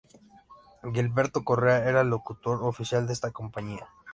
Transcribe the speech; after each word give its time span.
Gilberto 0.95 1.43
Correa 1.43 1.87
era 1.87 2.01
el 2.01 2.07
locutor 2.07 2.63
oficial 2.63 3.05
de 3.05 3.13
esta 3.13 3.29
compañía. 3.29 3.87